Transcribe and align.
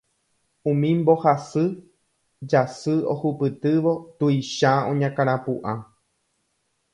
Umi 0.69 0.89
mbohasy 1.01 1.65
jasy 2.49 2.95
ohupytývo 3.13 3.91
tuicha 4.17 4.71
oñakãrapu'ã. 4.91 5.73